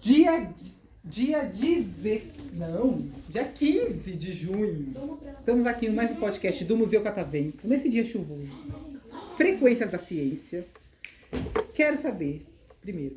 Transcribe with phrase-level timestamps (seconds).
[0.00, 2.22] Dia, dia 10,
[2.56, 2.98] não,
[3.28, 4.86] dia 15 de junho.
[5.40, 8.46] Estamos aqui em mais um podcast do Museu Catavento, nesse dia chuvoso.
[9.36, 10.64] Frequências da ciência.
[11.74, 12.46] Quero saber,
[12.80, 13.16] primeiro,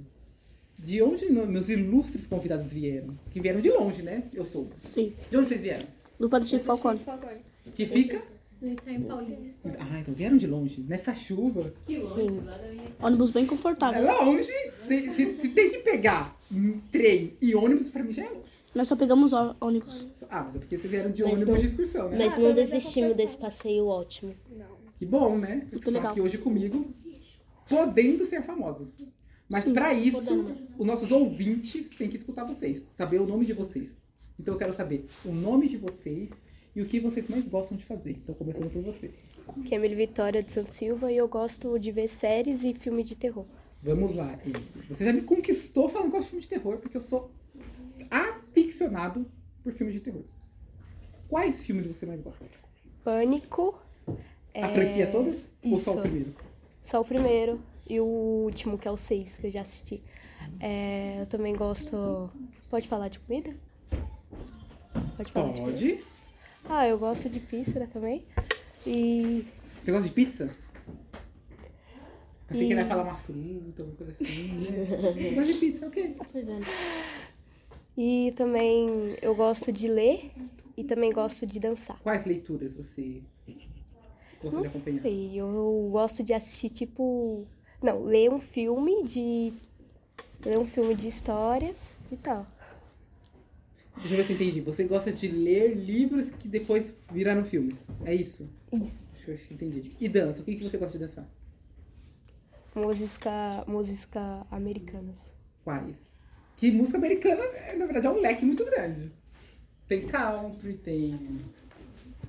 [0.79, 3.17] de onde meus ilustres convidados vieram?
[3.31, 4.23] Que vieram de longe, né?
[4.33, 4.71] Eu soube.
[4.77, 5.13] Sim.
[5.29, 5.85] De onde vocês vieram?
[6.19, 6.99] Do Padre Chico Falcone.
[7.75, 8.21] Que fica?
[8.61, 9.77] No Itaim Paulista.
[9.79, 10.83] Ah, então vieram de longe.
[10.87, 11.71] Nessa chuva.
[11.87, 12.41] Sim.
[12.99, 14.03] Ônibus bem É confortável.
[14.05, 14.51] longe.
[14.87, 18.47] Tem- Se, se tem que pegar um trem e ônibus, pra mim já é longe.
[18.73, 20.07] Nós só pegamos ônibus.
[20.29, 22.17] Ah, mas é porque vocês vieram de Mas ônibus não- de excursão, né?
[22.17, 24.33] Mas não desistimos desse passeio ótimo.
[24.97, 25.67] Que bom, né?
[25.71, 26.11] Estão legal.
[26.11, 26.87] aqui hoje comigo,
[27.69, 28.89] podendo ser famosos.
[29.49, 30.45] Mas pra isso,
[30.77, 33.97] os nossos ouvintes têm que escutar vocês, saber o nome de vocês.
[34.39, 36.29] Então eu quero saber o nome de vocês
[36.75, 38.11] e o que vocês mais gostam de fazer.
[38.11, 39.11] Então começando por você.
[39.65, 43.15] que é Vitória de Santos Silva e eu gosto de ver séries e filmes de
[43.15, 43.45] terror.
[43.81, 44.37] Vamos lá.
[44.89, 47.29] Você já me conquistou falando que gosta de filme de terror, porque eu sou
[48.11, 49.25] aficionado
[49.63, 50.23] por filmes de terror.
[51.29, 52.45] Quais filmes você mais gosta?
[53.03, 53.79] Pânico.
[54.53, 55.35] A é, franquia toda?
[55.63, 56.01] Ou só o isso.
[56.01, 56.35] primeiro?
[56.83, 60.01] Só o primeiro e o último, que é o 6, que eu já assisti.
[60.59, 62.29] É, eu também gosto.
[62.69, 63.55] Pode falar de comida?
[65.15, 65.77] Pode falar de comida?
[65.77, 66.05] Pode.
[66.69, 68.25] Ah, eu gosto de pizza também.
[68.85, 69.45] E
[69.83, 70.49] Você gosta de pizza?
[72.47, 75.33] Pensei que ele ia E- falar uma fruta, alguma coisa assim, né?
[75.35, 76.15] Gosta de pizza, ok.
[76.31, 76.57] Pois é.
[77.97, 80.31] E também eu gosto de ler
[80.77, 81.99] e também gosto de dançar.
[82.01, 83.21] Quais leituras você
[84.41, 85.01] gosta Não de acompanhar?
[85.01, 87.47] sei, eu gosto de assistir tipo.
[87.81, 89.53] Não, ler um filme de.
[90.43, 91.77] Ler um filme de histórias
[92.11, 92.45] e tal.
[93.97, 94.61] Deixa eu ver se eu entendi.
[94.61, 97.87] Você gosta de ler livros que depois viraram filmes.
[98.05, 98.49] É isso?
[98.71, 98.97] Isso.
[99.13, 99.91] Deixa eu ver se eu entendi.
[99.99, 100.41] E dança?
[100.41, 101.27] O que, que você gosta de dançar?
[102.75, 105.15] Música, música americanas.
[105.63, 105.95] Quais?
[106.55, 109.11] Que música americana, é, na verdade, é um leque muito grande.
[109.87, 111.41] Tem country, tem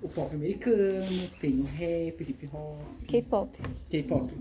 [0.02, 3.58] o pop americano, tem o rap, hip hop, K-pop.
[3.90, 4.32] K-pop.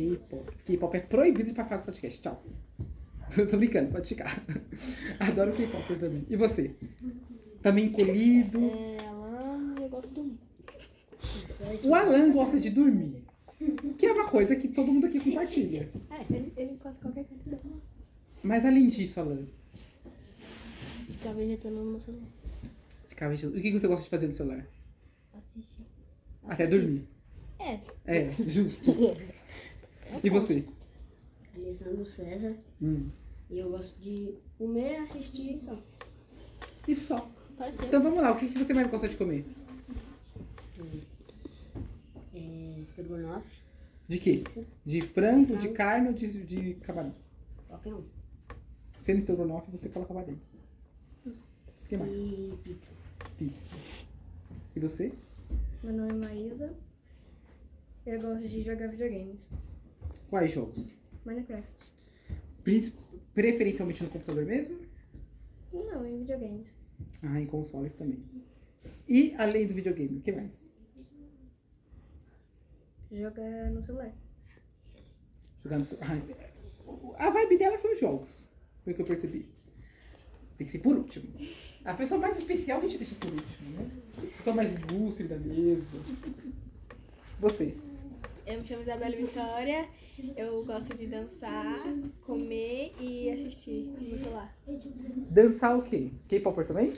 [0.00, 0.52] K-pop.
[0.66, 2.20] K-pop é proibido de participar do podcast.
[2.20, 2.44] Tchau.
[3.36, 4.42] Eu tô brincando, pode ficar.
[5.18, 6.26] Adoro K-pop também.
[6.28, 6.74] E você?
[7.62, 8.58] Também encolhido.
[8.60, 10.38] É, ela eu gosto do.
[11.88, 13.24] O Alan gosta de dormir.
[13.98, 15.88] Que é uma coisa que todo mundo aqui compartilha.
[16.10, 17.58] É, ele, ele faz qualquer coisa.
[18.42, 19.44] Mas além disso, Alan,
[21.08, 22.26] Ficar vegetando no meu celular.
[23.08, 24.66] ficar mexendo- o que você gosta de fazer no celular?
[25.34, 25.82] Assistir.
[26.46, 27.08] Até dormir.
[27.58, 27.80] É.
[28.04, 28.92] É, justo.
[30.22, 30.64] E você?
[31.54, 32.56] Alessandro César.
[32.80, 33.08] Hum.
[33.50, 35.78] E eu gosto de comer, assistir e só.
[36.86, 37.30] E só.
[37.56, 37.86] Pareceu.
[37.86, 39.44] Então vamos lá, o que que você mais gosta de comer?
[42.34, 43.62] É, estrogonofe,
[44.08, 44.44] De quê?
[44.84, 47.14] De frango, de carne ou de, de camarão?
[47.68, 48.04] qualquer um.
[49.02, 50.42] Sendo estrogonofe, você coloca lá dentro.
[51.24, 52.10] O que mais?
[52.10, 52.92] E pizza.
[53.38, 53.76] Pizza.
[54.74, 55.12] E você?
[55.82, 56.74] Meu nome é Maísa.
[58.04, 59.40] Eu gosto de jogar videogames.
[60.28, 60.92] Quais jogos?
[61.24, 61.68] Minecraft.
[63.34, 64.78] Preferencialmente no computador mesmo?
[65.72, 66.66] Não, em videogames.
[67.22, 68.24] Ah, em consoles também.
[69.08, 70.64] E além do videogame, o que mais?
[73.10, 74.12] Jogar no celular.
[75.62, 75.86] Jogar no.
[76.00, 76.22] Ai,
[77.18, 78.46] a vibe dela são jogos,
[78.82, 79.48] foi o que eu percebi.
[80.56, 81.28] Tem que ser por último.
[81.84, 83.90] A pessoa mais especial a gente deixa por último, né?
[84.16, 85.84] A pessoa mais ilustre da mesa.
[87.38, 87.76] Você.
[88.46, 89.88] Eu me chamo Isabela Vitória,
[90.36, 91.82] eu gosto de dançar,
[92.22, 94.56] comer e assistir no celular.
[95.30, 96.12] Dançar o quê?
[96.28, 96.92] K-Popper também?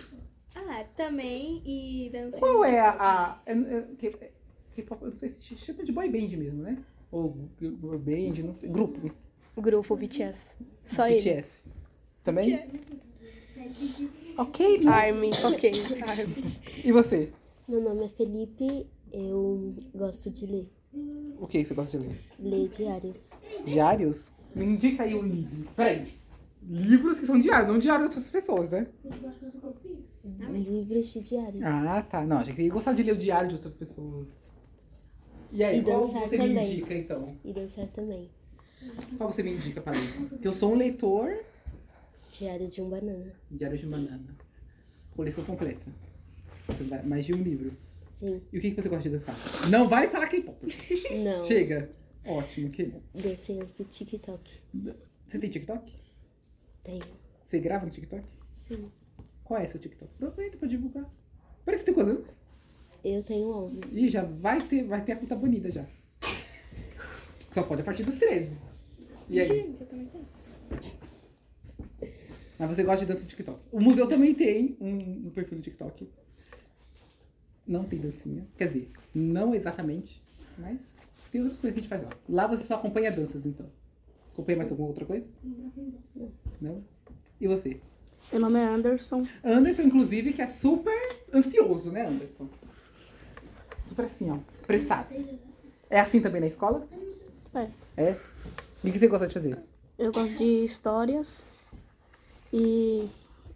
[0.55, 2.39] Ah, também e dançar.
[2.41, 3.41] Qual é a.
[4.75, 6.79] K-pop, eu não sei se chama de boy band mesmo, né?
[7.11, 8.69] Ou girl band, não sei.
[8.69, 9.11] Grupo.
[9.57, 10.57] Grupo BTS.
[10.85, 11.19] Só ele.
[11.21, 11.65] BTS.
[12.23, 12.61] Também?
[14.37, 15.73] Ok, mas- Army, ok.
[16.07, 16.35] Army.
[16.85, 17.33] E você?
[17.67, 20.71] Meu nome é Felipe, eu gosto de ler.
[20.93, 22.21] O que você gosta de ler?
[22.39, 23.31] Ler diários.
[23.65, 24.31] Diários?
[24.55, 25.69] Me indica aí um livro.
[25.77, 26.07] Peraí.
[26.63, 28.87] Livros que são diários, não diários de outras pessoas, né?
[30.25, 31.61] Livros de diário.
[31.65, 32.25] Ah, tá.
[32.27, 34.29] Não, já queria gostar de ler o diário de outras pessoas.
[35.53, 36.73] E aí, E qual você me também.
[36.73, 37.25] indica, então?
[37.45, 38.29] E dançar também.
[39.17, 40.29] Qual você me indica para ler?
[40.29, 41.45] Porque eu sou um leitor
[42.39, 43.33] Diário de um banana.
[43.51, 44.37] Diário de Banana.
[45.17, 45.91] Coleção completa.
[47.05, 47.73] Mais de um livro.
[48.19, 48.43] Sim.
[48.53, 49.37] E o que, que você gosta de dançar?
[49.71, 50.67] Não vai falar K-pop.
[51.25, 51.45] Não.
[51.45, 51.89] Chega.
[52.27, 52.69] Ótimo.
[52.69, 52.93] Que...
[53.15, 54.61] Desenhos do TikTok.
[55.29, 55.95] Você tem TikTok?
[56.83, 57.05] Tenho.
[57.47, 58.25] Você grava no TikTok?
[58.57, 58.91] Sim.
[59.45, 60.13] Qual é seu TikTok?
[60.17, 61.09] Aproveita pra divulgar.
[61.65, 62.35] Parece que tem quantos anos?
[63.05, 63.81] Eu tenho 11.
[63.93, 65.87] Ih, já vai ter, vai ter a conta banida já.
[67.53, 68.59] Só pode a partir dos 13.
[69.29, 69.47] E aí?
[69.47, 70.27] Gente, eu também tenho.
[72.59, 73.61] Mas você gosta de dança no TikTok.
[73.71, 76.11] O museu também tem um, um perfil no TikTok.
[77.69, 78.47] Não tem dancinha.
[78.57, 80.23] Quer dizer, não exatamente,
[80.57, 80.79] mas
[81.31, 82.11] tem outras coisas que a gente faz lá.
[82.27, 83.67] Lá você só acompanha danças, então.
[84.33, 85.37] Acompanha mais alguma outra coisa?
[86.61, 86.83] Não?
[87.39, 87.79] E você?
[88.33, 89.27] Meu nome é Anderson.
[89.45, 90.97] Anderson, inclusive, que é super
[91.33, 92.49] ansioso, né, Anderson?
[93.85, 94.39] Super assim, ó.
[94.67, 95.15] Pressado.
[95.91, 96.87] É assim também na escola?
[97.55, 97.69] É.
[97.97, 98.21] É?
[98.83, 99.59] E o que você gosta de fazer?
[99.99, 101.45] Eu gosto de histórias
[102.53, 103.09] e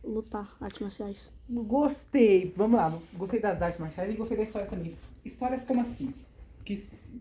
[0.04, 1.30] lutar, artes marciais.
[1.48, 2.52] Gostei.
[2.56, 2.98] Vamos lá.
[3.14, 4.92] Gostei das artes marciais e gostei da história também.
[5.24, 6.12] Histórias como assim?
[6.64, 6.76] Que,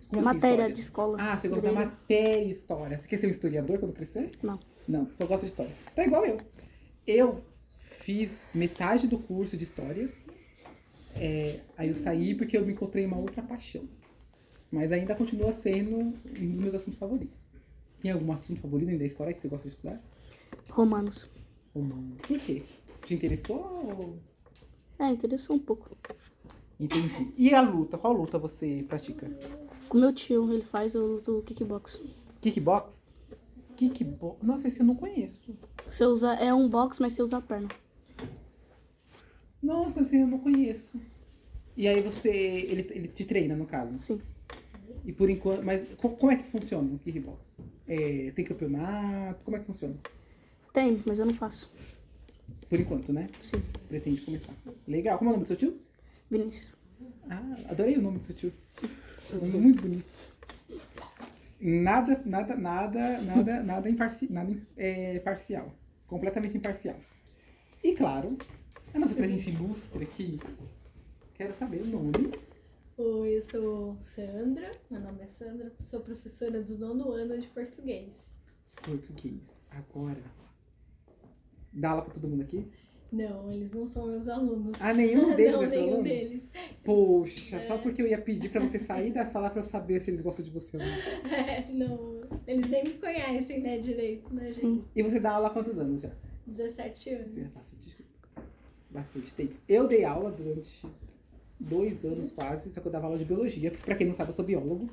[0.09, 0.77] como assim, Matéria histórias?
[0.77, 1.17] de escola.
[1.19, 2.97] Ah, você gosta da matéria história.
[2.99, 4.31] Você quer ser um historiador quando crescer?
[4.43, 4.59] Não.
[4.87, 5.71] Não, só gosta de história.
[5.95, 6.39] Tá igual eu.
[7.05, 7.43] Eu
[7.99, 10.11] fiz metade do curso de história.
[11.15, 13.83] É, aí eu saí porque eu me encontrei em uma outra paixão.
[14.71, 16.11] Mas ainda continua sendo um
[16.49, 17.45] dos meus assuntos favoritos.
[18.01, 20.01] Tem algum assunto favorito ainda da história que você gosta de estudar?
[20.69, 21.29] Romanos.
[21.73, 22.15] Romano.
[22.27, 22.63] Por quê?
[23.05, 23.59] Te interessou?
[23.97, 24.19] ou-
[24.99, 25.89] É, interessou um pouco.
[26.79, 27.31] Entendi.
[27.37, 27.97] E a luta?
[27.97, 29.29] Qual luta você pratica?
[29.87, 31.99] Com meu tio, ele faz, eu luto kickbox.
[32.41, 33.03] Kickbox?
[33.75, 34.37] Kickbox?
[34.43, 35.55] Nossa, esse eu não conheço.
[35.89, 37.69] Você usa, é um box, mas você usa a perna.
[39.61, 40.99] Nossa, esse eu não conheço.
[41.77, 42.29] E aí você.
[42.29, 43.97] Ele, ele te treina, no caso.
[43.99, 44.19] Sim.
[45.05, 45.63] E por enquanto.
[45.63, 47.57] Mas co- como é que funciona o kickbox?
[47.87, 49.43] É, tem campeonato?
[49.45, 49.95] Como é que funciona?
[50.73, 51.71] Tem, mas eu não faço.
[52.69, 53.29] Por enquanto, né?
[53.41, 53.61] Sim.
[53.89, 54.53] Pretende começar.
[54.87, 55.17] Legal.
[55.17, 55.77] Como é o nome do seu tio?
[56.29, 56.73] Vinícius.
[57.29, 58.53] Ah, adorei o nome do seu tio.
[59.33, 60.05] Nome muito bonito.
[61.59, 65.73] Nada, nada, nada, nada, nada, imparci nada é, parcial.
[66.07, 66.95] Completamente imparcial.
[67.83, 68.37] E claro,
[68.93, 70.39] a nossa presença ilustre aqui.
[71.35, 72.31] Quero saber o nome.
[72.97, 78.37] Oi, eu sou Sandra, meu nome é Sandra, sou professora do nono ano de português.
[78.81, 79.41] Português.
[79.69, 80.21] Agora.
[81.71, 82.65] Dá aula pra todo mundo aqui?
[83.11, 84.77] Não, eles não são meus alunos.
[84.79, 86.03] Ah, nenhum deles não, é nenhum aluno?
[86.03, 86.49] deles.
[86.83, 90.09] Poxa, só porque eu ia pedir pra você sair da sala pra eu saber se
[90.11, 90.91] eles gostam de você ou não.
[91.31, 94.87] É, não, eles nem me conhecem, né, direito, né, gente?
[94.95, 96.11] E você dá aula há quantos anos já?
[96.47, 97.33] 17 anos.
[97.33, 97.97] Você já bastante,
[98.89, 99.53] bastante tempo.
[99.67, 100.85] Eu dei aula durante
[101.59, 104.31] dois anos quase, só que eu dava aula de biologia, porque pra quem não sabe,
[104.31, 104.89] eu sou biólogo.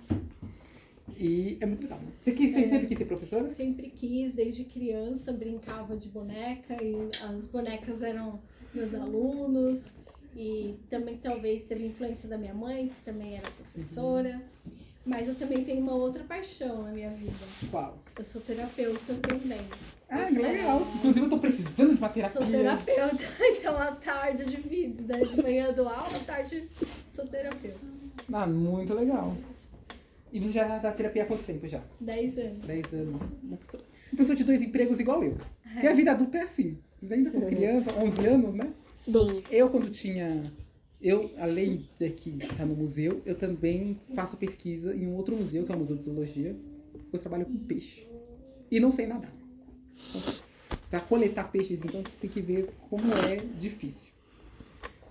[1.19, 1.99] E é muito legal.
[1.99, 2.13] né?
[2.23, 3.51] Você, quis, você sempre quis ser professora?
[3.51, 6.95] Sempre quis, desde criança, brincava de boneca e
[7.29, 8.39] as bonecas eram
[8.73, 9.93] meus alunos.
[10.37, 14.41] E também talvez teve influência da minha mãe, que também era professora.
[15.05, 17.33] Mas eu também tenho uma outra paixão na minha vida.
[17.71, 17.99] Qual?
[18.17, 19.61] Eu sou terapeuta também.
[20.09, 20.87] Ah, que legal.
[20.97, 22.41] Inclusive, eu tô precisando de uma terapia.
[22.41, 25.25] Sou terapeuta, então à tarde de vida, né?
[25.25, 26.69] de manhã dou aula, à tarde
[27.09, 27.79] sou terapeuta.
[28.33, 29.37] Ah, muito legal.
[30.33, 31.83] E você já dá terapia há quanto tempo já?
[32.01, 32.67] 10 anos.
[32.67, 33.23] 10 anos.
[33.43, 33.83] Uma pessoa,
[34.13, 35.39] uma pessoa de dois empregos igual eu.
[35.73, 36.79] Porque a vida adulta é assim.
[36.99, 38.73] Vocês ainda estão criança, 11 anos, né?
[38.95, 39.13] Sim.
[39.51, 40.53] Eu, quando tinha.
[41.01, 45.65] Eu, além de aqui estar no museu, eu também faço pesquisa em um outro museu,
[45.65, 46.57] que é o Museu de Zoologia.
[47.13, 48.09] Eu trabalho com peixe.
[48.69, 49.33] E não sei nadar.
[50.91, 54.13] Para coletar peixes, então você tem que ver como é difícil.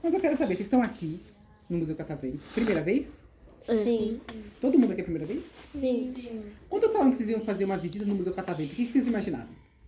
[0.03, 1.21] Mas eu quero saber, vocês estão aqui
[1.69, 2.39] no Museu Catavento.
[2.53, 3.26] Primeira vez?
[3.63, 4.19] Sim.
[4.61, 5.43] Todo mundo aqui é a primeira vez?
[5.73, 6.41] Sim.
[6.69, 9.47] Quando falaram que vocês iam fazer uma visita no Museu Catavento, o que vocês imaginaram?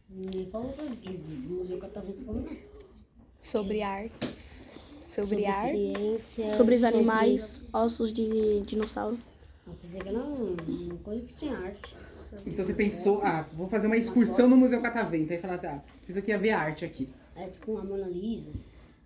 [0.10, 2.58] Ninguém falou de de museu catavento como não.
[3.42, 4.18] Sobre artes.
[5.14, 5.72] Sobre, arte.
[5.72, 6.58] ciência.
[6.58, 9.18] Sobre os animais, ossos de dinossauro.
[9.68, 11.96] Eu pensei que era um- uma coisa que tinha arte.
[12.46, 15.32] Então você pensou, ah, vou fazer uma excursão no Museu Catavento.
[15.32, 17.08] Aí falaram assim, ah, pensou que ia ver arte aqui.
[17.36, 18.50] É tipo uma Mona Lisa.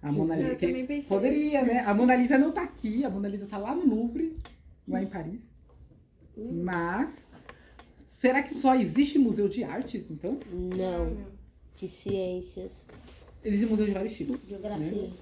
[0.02, 0.50] A Mona Lisa.
[0.50, 1.04] Eu que também pensei.
[1.08, 1.80] poderia, né?
[1.86, 4.36] A Mona Lisa não tá aqui, a Mona Lisa tá lá no Louvre,
[4.88, 5.42] lá em Paris.
[6.38, 7.16] Mas.
[8.06, 10.40] Será que só existe museu de artes, então?
[10.52, 11.18] Não.
[11.76, 12.72] De ciências.
[13.44, 14.48] Existe museu de vários tipos.
[14.48, 14.92] Geografia.
[14.92, 15.14] né?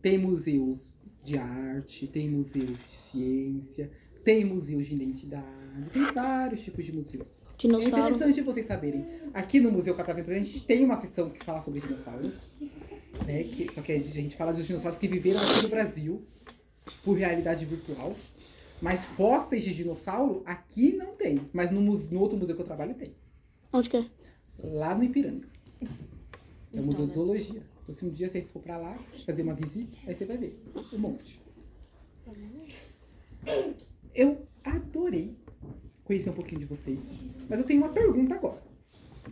[0.00, 3.90] Tem museus de arte, tem museus de ciência,
[4.24, 7.28] tem museus de identidade, tem vários tipos de museus.
[7.28, 8.14] É Dinossauro.
[8.14, 9.04] interessante vocês saberem.
[9.34, 12.62] Aqui no Museu Catavento a gente tem uma seção que fala sobre dinossauros.
[13.26, 13.42] Né?
[13.42, 16.22] Que, só que a gente fala dos dinossauros que viveram aqui no Brasil
[17.04, 18.14] por realidade virtual.
[18.80, 21.40] Mas fósseis de dinossauro aqui não tem.
[21.52, 23.14] Mas no, no outro museu que eu trabalho tem.
[23.72, 24.06] Onde que é?
[24.62, 25.48] Lá no Ipiranga.
[26.72, 27.62] É o Museu de Zoologia.
[27.82, 30.62] Então se um dia você for pra lá, fazer uma visita, aí você vai ver
[30.92, 31.40] um monte.
[34.14, 35.36] Eu adorei
[36.04, 37.36] conhecer um pouquinho de vocês.
[37.48, 38.62] Mas eu tenho uma pergunta agora.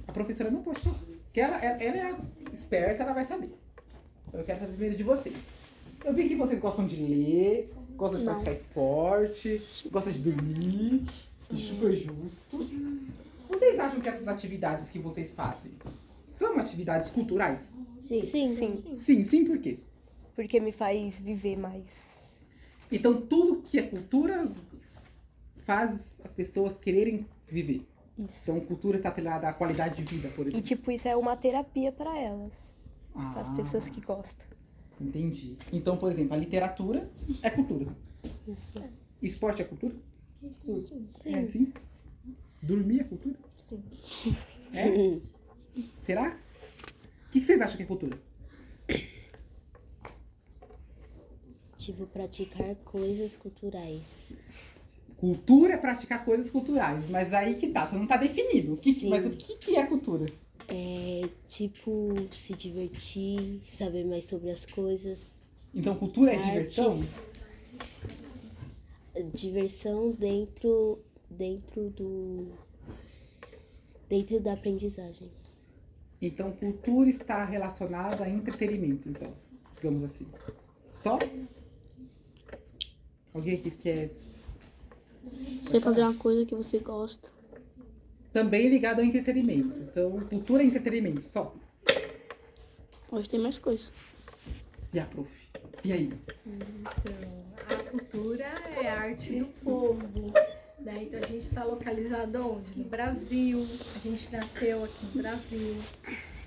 [0.06, 0.98] A professora não pode falar.
[1.24, 3.50] Porque ela, ela, ela é esperta, ela vai saber.
[4.32, 5.36] quero saber primeiro de vocês.
[6.04, 8.32] Eu vi que vocês gostam de ler, gostam de Não.
[8.32, 11.04] praticar esporte, gostam de dormir,
[11.54, 12.68] super justo.
[13.48, 15.72] Vocês acham que essas atividades que vocês fazem
[16.38, 17.76] são atividades culturais?
[18.00, 18.22] Sim.
[18.22, 18.98] Sim, sim.
[18.98, 19.78] Sim, sim, por quê?
[20.34, 21.84] Porque me faz viver mais.
[22.92, 24.50] Então tudo que é cultura
[25.64, 27.86] faz as pessoas quererem viver.
[28.18, 28.34] Isso.
[28.42, 30.66] Então cultura está atrelada à qualidade de vida, por E exemplo.
[30.66, 32.52] tipo, isso é uma terapia pra elas.
[33.14, 34.46] Ah, As pessoas que gostam.
[35.00, 35.56] Entendi.
[35.72, 37.10] Então, por exemplo, a literatura
[37.42, 37.94] é cultura.
[38.46, 38.72] Isso.
[39.22, 39.94] Esporte é cultura?
[40.54, 41.06] Sim.
[41.26, 41.72] É sim.
[42.62, 43.36] Dormir é cultura?
[43.58, 43.82] Sim.
[44.72, 45.20] É?
[46.02, 46.38] Será?
[47.26, 48.18] O que vocês acham que é cultura?
[51.76, 54.32] Tipo, praticar coisas culturais.
[55.16, 58.74] Cultura é praticar coisas culturais, mas aí que tá, você não tá definido.
[58.74, 60.26] O que mas o que, que é cultura?
[60.68, 65.40] É tipo se divertir, saber mais sobre as coisas.
[65.74, 66.74] Então, cultura é Artes.
[66.74, 67.04] diversão?
[69.32, 70.98] Diversão dentro
[71.30, 72.48] dentro do
[74.08, 75.30] dentro da aprendizagem.
[76.20, 79.32] Então, cultura está relacionada a entretenimento, então,
[79.74, 80.26] digamos assim.
[80.88, 81.18] Só?
[83.34, 84.10] Alguém aqui quer
[85.62, 87.35] Você fazer uma coisa que você gosta.
[88.36, 89.80] Também ligado ao entretenimento.
[89.80, 91.56] Então, cultura é entretenimento, só.
[93.10, 93.90] Hoje tem mais coisa.
[94.92, 95.30] E a prof?
[95.82, 96.12] E aí?
[96.44, 100.34] Então, a cultura é a arte do povo.
[100.78, 101.04] Né?
[101.04, 102.78] Então a gente está localizado onde?
[102.78, 103.66] No Brasil.
[103.94, 105.76] A gente nasceu aqui no Brasil.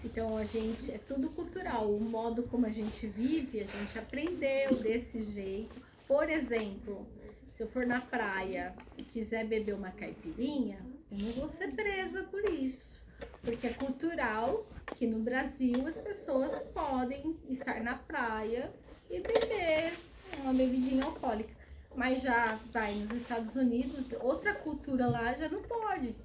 [0.05, 1.91] Então a gente é tudo cultural.
[1.91, 5.81] O modo como a gente vive, a gente aprendeu desse jeito.
[6.07, 7.07] Por exemplo,
[7.49, 10.77] se eu for na praia e quiser beber uma caipirinha,
[11.11, 13.01] eu não vou ser presa por isso.
[13.41, 18.71] Porque é cultural que no Brasil as pessoas podem estar na praia
[19.09, 19.93] e beber
[20.41, 21.53] uma bebidinha alcoólica.
[21.95, 26.15] Mas já vai nos Estados Unidos, outra cultura lá já não pode.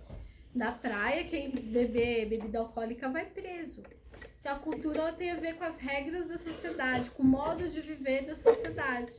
[0.54, 3.82] Na praia, quem beber bebida alcoólica vai preso.
[4.40, 7.80] Então a cultura tem a ver com as regras da sociedade, com o modo de
[7.80, 9.14] viver da sociedade.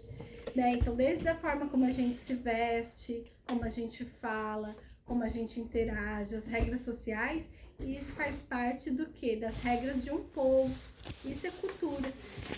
[0.55, 0.73] Né?
[0.73, 5.27] Então, desde a forma como a gente se veste, como a gente fala, como a
[5.27, 9.35] gente interage, as regras sociais, e isso faz parte do que?
[9.35, 10.73] Das regras de um povo.
[11.23, 12.11] Isso é cultura.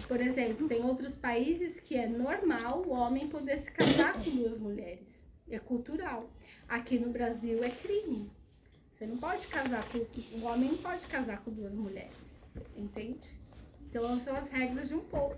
[0.07, 4.57] Por exemplo, tem outros países que é normal o homem poder se casar com duas
[4.59, 5.25] mulheres.
[5.49, 6.29] É cultural.
[6.67, 8.29] Aqui no Brasil é crime.
[8.91, 9.99] Você não pode casar com.
[10.39, 12.15] O homem não pode casar com duas mulheres.
[12.75, 13.27] Entende?
[13.89, 15.37] Então são as regras de um povo.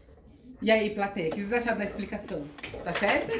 [0.61, 2.45] E aí, plateia, o que vocês acharam da explicação?
[2.83, 3.33] Tá certa?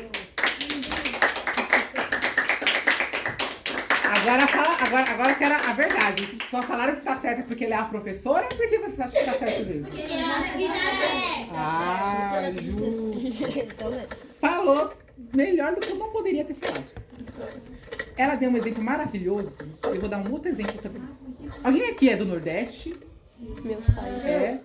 [4.21, 6.37] Agora, fala, agora, agora eu quero a verdade.
[6.49, 9.25] Só falaram que tá certo porque ele é a professora ou porque vocês acham que
[9.25, 9.87] tá certo mesmo?
[11.53, 12.83] Ah, justo.
[14.41, 14.93] Falou
[15.33, 16.83] melhor do que eu não poderia ter falado.
[18.17, 19.57] Ela deu um exemplo maravilhoso.
[19.83, 21.01] Eu vou dar um outro exemplo também.
[21.63, 22.95] Alguém aqui é do Nordeste?
[23.63, 24.25] Meus pais.
[24.25, 24.59] É?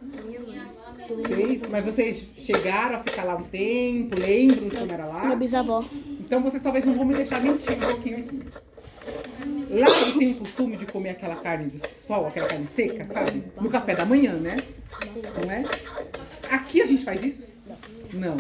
[1.09, 5.37] Vocês, mas vocês chegaram a ficar lá um tempo, lembram como era lá?
[5.37, 5.85] bisavó.
[6.21, 8.43] Então vocês talvez não vão me deixar mentir um pouquinho aqui.
[9.75, 13.43] Lá eles têm o costume de comer aquela carne de sol, aquela carne seca, sabe?
[13.61, 14.59] No café da manhã, né?
[15.35, 15.65] Não é?
[16.49, 17.53] Aqui a gente faz isso?
[18.13, 18.37] Não.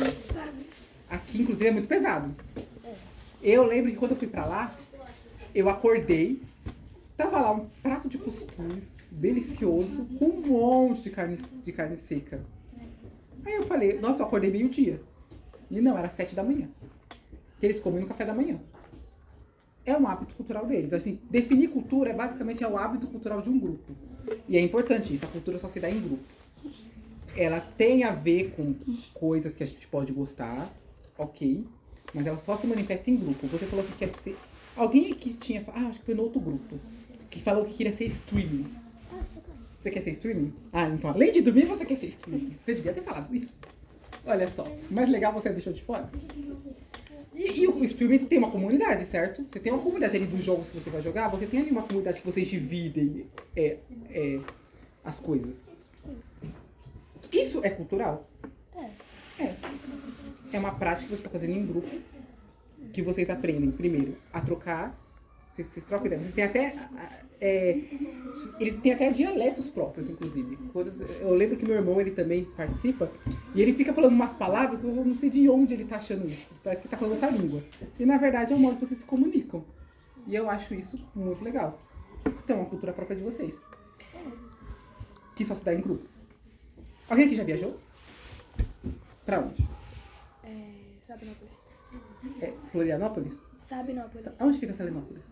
[1.10, 2.32] Aqui, inclusive, é muito pesado.
[3.42, 4.76] Eu lembro que quando eu fui pra lá,
[5.52, 6.40] eu acordei,
[7.16, 12.40] tava lá um prato de cuscuz delicioso com um monte de carne, de carne seca.
[13.44, 15.02] Aí eu falei, nossa, eu acordei meio-dia.
[15.68, 16.68] E não, era sete da manhã.
[17.58, 18.60] Que eles comem no café da manhã.
[19.86, 20.92] É um hábito cultural deles.
[20.92, 23.92] Assim, definir cultura é basicamente é o hábito cultural de um grupo.
[24.48, 26.22] E é importante isso, a cultura só se dá em grupo.
[27.36, 28.74] Ela tem a ver com
[29.12, 30.72] coisas que a gente pode gostar,
[31.18, 31.64] ok,
[32.14, 33.46] mas ela só se manifesta em grupo.
[33.48, 34.36] Você falou que quer ser.
[34.76, 35.64] Alguém aqui tinha.
[35.74, 36.78] Ah, acho que foi no outro grupo.
[37.28, 38.66] Que falou que queria ser streaming.
[39.82, 40.52] Você quer ser streaming?
[40.72, 42.56] Ah, então além de dormir, você quer ser streaming.
[42.64, 43.58] Você devia ter falado isso.
[44.24, 46.08] Olha só, mais legal você deixou de fora.
[47.34, 49.44] E, e o streaming tem uma comunidade, certo?
[49.50, 51.82] Você tem uma comunidade ali dos jogos que você vai jogar, você tem ali uma
[51.82, 53.26] comunidade que vocês dividem
[53.56, 53.78] é,
[54.10, 54.40] é,
[55.04, 55.62] as coisas.
[57.32, 58.28] Isso é cultural?
[59.38, 59.52] É.
[60.52, 61.88] É uma prática que você está fazendo em grupo,
[62.92, 64.96] que vocês aprendem, primeiro, a trocar.
[65.54, 66.23] Vocês, vocês trocam ideias.
[66.23, 66.76] Vocês têm até.
[67.40, 67.78] é,
[68.58, 70.56] eles têm até dialetos próprios, inclusive.
[70.73, 73.11] Coisas, eu lembro que meu irmão ele também participa
[73.54, 76.26] e ele fica falando umas palavras que eu não sei de onde ele tá achando
[76.26, 76.52] isso.
[76.62, 77.62] Parece que tá falando outra língua.
[77.99, 79.64] E na verdade é o modo que vocês se comunicam.
[80.26, 81.80] E eu acho isso muito legal.
[82.26, 83.54] Então, é uma cultura própria de vocês.
[85.37, 86.08] Que só se dá em grupo.
[87.08, 87.76] Alguém aqui já viajou?
[89.26, 89.66] Pra onde?
[90.42, 90.70] É,
[91.06, 91.52] Sabinópolis.
[92.40, 93.34] É Florianópolis?
[93.66, 94.26] Sabinópolis.
[94.40, 95.23] Onde fica Salinópolis?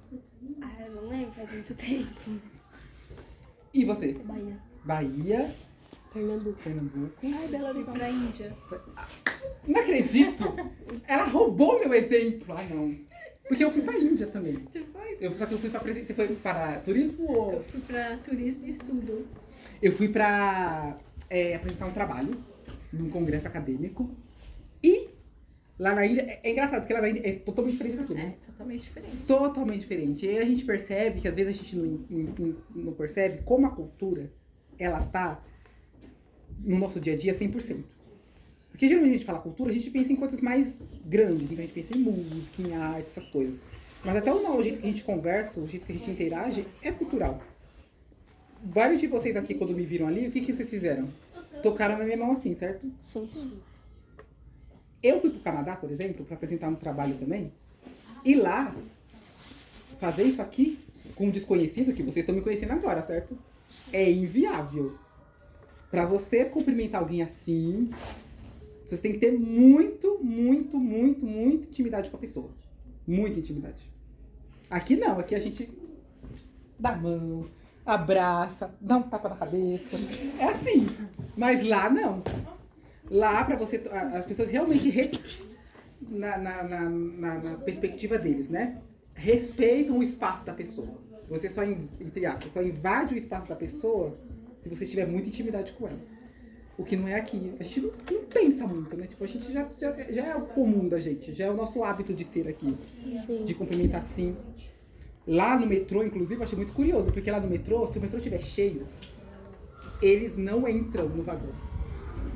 [0.63, 2.41] Ah, eu não lembro, faz muito tempo.
[3.75, 4.13] E você?
[4.13, 4.59] Bahia.
[4.85, 5.51] Bahia,
[6.13, 6.63] Pernambuco.
[6.63, 7.13] Pernambuco.
[7.23, 7.99] Ai, Belo Horizonte.
[7.99, 8.57] Pra Índia.
[9.67, 10.45] Não acredito!
[11.07, 12.55] Ela roubou meu exemplo.
[12.57, 12.95] Ah, não.
[13.49, 14.67] Porque eu fui pra Índia também.
[14.73, 15.17] Você foi?
[15.21, 15.81] Eu, só que eu fui pra.
[15.81, 17.53] Você foi para turismo ou.
[17.55, 19.27] Eu fui pra turismo e estudo.
[19.83, 20.99] Eu fui pra
[21.31, 22.43] é, apresentar um trabalho
[22.93, 24.11] num congresso acadêmico.
[25.83, 26.23] Lá na Índia.
[26.23, 28.35] É, é engraçado, porque lá na Índia é totalmente diferente daqui, É, né?
[28.47, 29.17] totalmente diferente.
[29.27, 30.25] Totalmente diferente.
[30.25, 33.67] E aí a gente percebe que às vezes a gente não, não, não percebe como
[33.67, 34.31] a cultura
[34.79, 35.43] ela tá
[36.61, 37.83] no nosso dia a dia 100%.
[38.71, 41.67] Porque geralmente a gente fala cultura, a gente pensa em coisas mais grandes, então a
[41.67, 43.61] gente pensa em música, em arte, essas coisas.
[44.05, 46.65] Mas até o, o jeito que a gente conversa, o jeito que a gente interage
[46.81, 47.43] é cultural.
[48.65, 51.09] Vários de vocês aqui, quando me viram ali, o que, que vocês fizeram?
[51.61, 52.89] Tocaram na minha mão assim, certo?
[53.03, 53.29] Sim.
[55.03, 57.53] Eu fui pro Canadá, por exemplo, para apresentar um trabalho também.
[58.25, 58.75] E lá,
[59.99, 60.79] fazer isso aqui
[61.15, 63.37] com um desconhecido, que vocês estão me conhecendo agora, certo?
[63.93, 64.97] É inviável.
[65.91, 67.91] Para você cumprimentar alguém assim,
[68.85, 72.51] vocês têm que ter muito, muito, muito, muita intimidade com a pessoa.
[73.07, 73.83] Muita intimidade.
[74.71, 75.69] Aqui não, aqui a gente
[76.79, 77.47] dá mão,
[77.85, 79.97] abraça, dá um tapa na cabeça.
[80.39, 80.87] É assim.
[81.37, 82.23] Mas lá não.
[83.13, 83.77] Lá, pra você.
[84.15, 84.89] As pessoas realmente.
[84.89, 85.21] res-
[86.01, 86.89] na, na, na,
[87.39, 88.79] na- perspectiva deles, né?
[89.15, 90.89] Respeitam o espaço da pessoa.
[91.29, 94.19] Você só, entre aspas, só invade o espaço da pessoa
[94.63, 95.99] se você tiver muita intimidade com ela.
[96.77, 97.53] O que não é aqui.
[97.61, 99.07] A gente não, não pensa muito, né?
[99.07, 101.85] Tipo, a gente já, já, já é o comum da gente, já é o nosso
[101.85, 102.75] hábito de ser aqui.
[103.45, 104.35] De cumprimentar assim.
[105.27, 108.17] Lá no metrô, inclusive, eu achei muito curioso, porque lá no metrô, se o metrô
[108.19, 108.89] estiver cheio,
[110.01, 111.53] eles não entram no vagão.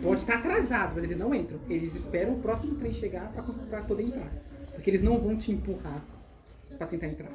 [0.03, 1.59] Pode estar atrasado, mas eles não entram.
[1.69, 4.31] Eles esperam o próximo trem chegar pra poder entrar.
[4.75, 6.03] Porque eles não vão te empurrar
[6.77, 7.31] pra tentar entrar.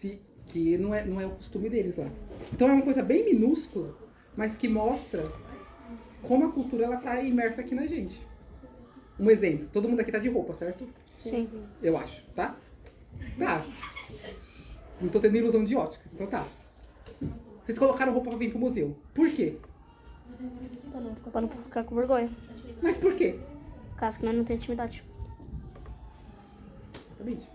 [0.00, 2.06] Se- que não é, não é o costume deles lá.
[2.52, 3.96] Então é uma coisa bem minúscula,
[4.36, 5.32] mas que mostra
[6.22, 8.20] como a cultura ela tá imersa aqui na gente.
[9.18, 10.86] Um exemplo, todo mundo aqui tá de roupa, certo?
[11.08, 11.48] Sim.
[11.82, 12.56] Eu acho, tá?
[13.38, 13.64] Tá.
[15.00, 16.46] Não tô tendo ilusão de ótica, então tá.
[17.64, 18.94] Vocês colocaram roupa pra vir pro museu.
[19.14, 19.56] Por quê?
[20.90, 22.30] Pra não, pra não ficar com vergonha.
[22.82, 23.38] Mas por quê?
[23.96, 25.04] Caso que nós não tenha intimidade.
[27.24, 27.48] Exatamente.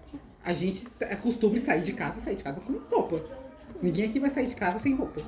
[0.43, 3.23] A gente é costume sair de casa, sair de casa com roupa.
[3.81, 5.21] Ninguém aqui vai sair de casa sem roupa.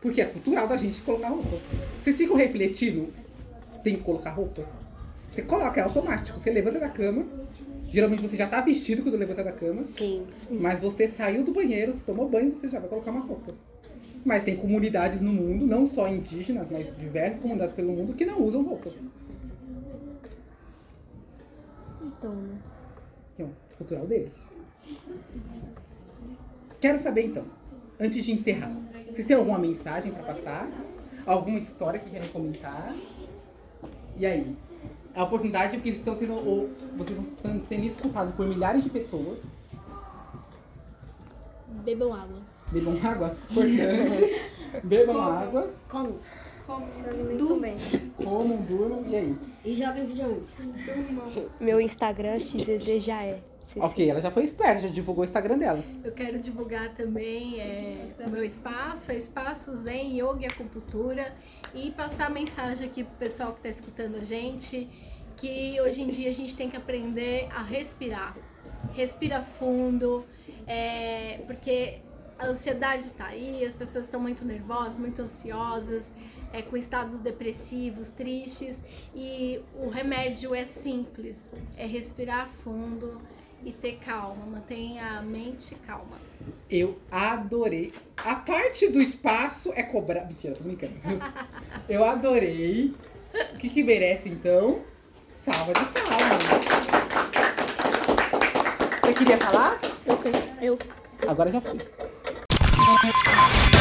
[0.00, 1.56] Porque é cultural da gente colocar roupa.
[2.02, 3.12] Vocês ficam refletindo,
[3.84, 4.66] tem que colocar roupa?
[5.32, 6.38] Você coloca, é automático.
[6.38, 7.24] Você levanta da cama,
[7.88, 10.26] geralmente você já tá vestido quando levanta da cama, Sim.
[10.50, 13.54] mas você saiu do banheiro, você tomou banho, você já vai colocar uma roupa.
[14.24, 18.40] Mas tem comunidades no mundo, não só indígenas, mas diversas comunidades pelo mundo que não
[18.40, 18.90] usam roupa.
[22.00, 22.58] Então, né?
[23.34, 24.32] Então, cultural deles.
[26.80, 27.44] Quero saber então,
[27.98, 28.72] antes de encerrar,
[29.10, 30.70] vocês têm alguma mensagem para passar?
[31.26, 32.94] Alguma história que querem comentar?
[34.16, 34.56] E aí?
[35.14, 39.44] A oportunidade porque eles estão sendo, ou vocês estão sendo escutados por milhares de pessoas.
[41.84, 42.40] Bebam água.
[42.72, 44.42] Bebam água, importante.
[44.82, 46.18] Bebam água, Como?
[47.06, 47.76] Alimentam bem.
[48.16, 49.36] comam, durmam, e aí?
[49.62, 50.46] E joga videogame.
[51.60, 53.40] Meu Instagram, XZZ já é.
[53.76, 55.84] Ok, ela já foi esperta, já divulgou o Instagram dela.
[56.02, 61.34] Eu quero divulgar também é, o meu espaço, é Espaço Zen Yoga e Acupuntura,
[61.74, 64.88] e passar a mensagem aqui pro pessoal que está escutando a gente,
[65.36, 68.34] que hoje em dia a gente tem que aprender a respirar.
[68.92, 70.24] Respira fundo,
[70.66, 72.00] é, porque
[72.42, 76.12] a ansiedade está aí, as pessoas estão muito nervosas, muito ansiosas,
[76.52, 78.76] é, com estados depressivos, tristes,
[79.14, 83.22] e o remédio é simples, é respirar fundo
[83.64, 86.18] e ter calma, mantenha a mente calma.
[86.68, 87.92] Eu adorei.
[88.24, 90.26] A parte do espaço é cobrar.
[90.26, 90.94] Mentira, tô brincando.
[91.88, 92.92] Eu adorei.
[93.54, 94.80] O que, que merece então?
[95.44, 96.42] Salva de palmas.
[99.00, 99.80] Você queria falar?
[100.04, 100.18] Eu,
[100.60, 100.78] eu
[101.28, 101.78] Agora já foi.
[102.92, 102.94] あ
[103.68, 103.71] っ!